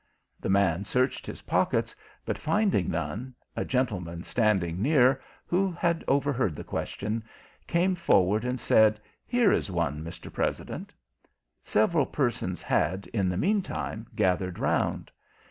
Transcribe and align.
The 0.39 0.49
man 0.49 0.83
searched 0.83 1.27
his 1.27 1.43
pockets, 1.43 1.95
but 2.25 2.35
finding 2.39 2.89
none, 2.89 3.35
a 3.55 3.63
gentleman 3.63 4.23
standing 4.23 4.81
near, 4.81 5.21
who 5.45 5.71
had 5.73 6.03
overheard 6.07 6.55
the 6.55 6.63
question, 6.63 7.23
came 7.67 7.93
forward, 7.93 8.43
and 8.43 8.59
said, 8.59 8.99
"Here 9.27 9.51
is 9.51 9.69
one, 9.69 10.03
Mr. 10.03 10.33
President." 10.33 10.91
Several 11.61 12.07
persons 12.07 12.63
had, 12.63 13.05
in 13.13 13.29
the 13.29 13.37
meantime, 13.37 14.07
gathered 14.15 14.57
around. 14.57 15.11